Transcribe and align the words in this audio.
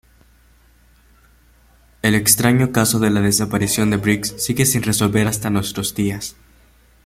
El 2.01 2.15
extraño 2.15 2.71
caso 2.71 2.97
de 2.97 3.11
la 3.11 3.21
desaparición 3.21 3.91
de 3.91 3.97
Briggs 3.97 4.33
sigue 4.43 4.65
sin 4.65 4.81
resolver 4.81 5.27
hasta 5.27 5.51
nuestros 5.51 5.93
días. 5.93 6.35